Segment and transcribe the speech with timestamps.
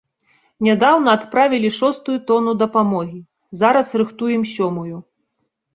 [0.67, 3.19] Нядаўна адправілі шостую тону дапамогі,
[3.61, 4.95] зараз рыхтуем сёмую.